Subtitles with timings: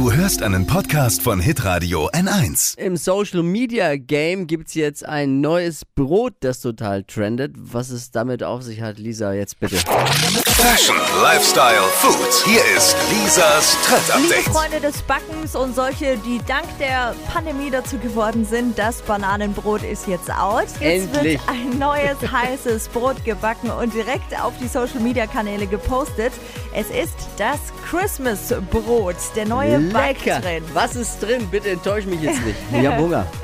[0.00, 2.78] Du hörst einen Podcast von Hitradio N1.
[2.78, 7.54] Im Social Media Game gibt's jetzt ein neues Brot, das total trendet.
[7.54, 9.76] Was es damit auf sich hat, Lisa, jetzt bitte.
[9.76, 12.46] Fashion, Lifestyle, Food.
[12.46, 14.50] Hier ist Lisas Trend Liebe.
[14.50, 20.06] Freunde des Backens und solche, die dank der Pandemie dazu geworden sind, das Bananenbrot ist
[20.06, 20.64] jetzt out.
[20.80, 21.34] Jetzt Endlich.
[21.34, 26.32] wird ein neues heißes Brot gebacken und direkt auf die Social Media Kanäle gepostet.
[26.74, 30.34] Es ist das Christmas Brot, der neue Lecker.
[30.40, 30.74] Backtrend.
[30.74, 31.48] Was ist drin?
[31.50, 32.56] Bitte enttäusch mich jetzt nicht.
[32.72, 33.26] Ich hab Hunger.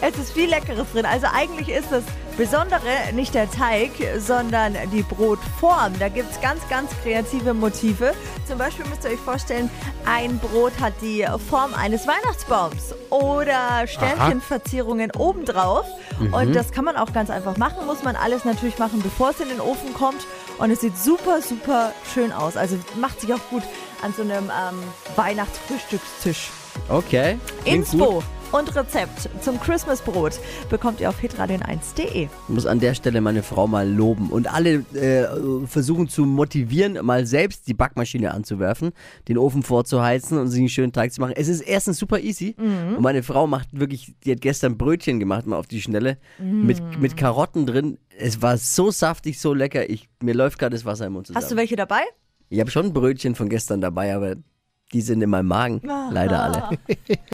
[0.00, 1.06] Es ist viel Leckeres drin.
[1.06, 2.02] Also eigentlich ist das
[2.36, 2.80] Besondere
[3.14, 5.98] nicht der Teig, sondern die Brotform.
[5.98, 8.12] Da gibt es ganz, ganz kreative Motive.
[8.46, 9.70] Zum Beispiel müsst ihr euch vorstellen,
[10.04, 15.86] ein Brot hat die Form eines Weihnachtsbaums oder Sternchenverzierungen obendrauf.
[16.32, 17.86] Und das kann man auch ganz einfach machen.
[17.86, 20.26] Muss man alles natürlich machen, bevor es in den Ofen kommt.
[20.58, 22.56] Und es sieht super, super schön aus.
[22.56, 23.62] Also macht sich auch gut
[24.02, 24.82] an so einem ähm,
[25.16, 26.50] Weihnachtsfrühstückstisch.
[26.88, 27.38] Okay.
[27.62, 28.24] klingt Inspo gut.
[28.54, 30.38] Und Rezept zum Christmasbrot
[30.70, 32.22] bekommt ihr auf hitradion1.de.
[32.22, 37.04] Ich muss an der Stelle meine Frau mal loben und alle äh, versuchen zu motivieren,
[37.04, 38.92] mal selbst die Backmaschine anzuwerfen,
[39.26, 41.34] den Ofen vorzuheizen und sich einen schönen Teig zu machen.
[41.36, 45.46] Es ist erstens super easy und meine Frau macht wirklich, die hat gestern Brötchen gemacht,
[45.46, 47.98] mal auf die Schnelle, mit, mit Karotten drin.
[48.16, 49.90] Es war so saftig, so lecker.
[49.90, 51.42] Ich, mir läuft gerade das Wasser im Mund zusammen.
[51.42, 52.02] Hast du welche dabei?
[52.50, 54.36] Ich habe schon Brötchen von gestern dabei, aber
[54.92, 55.80] die sind in meinem Magen.
[55.82, 56.78] Leider alle.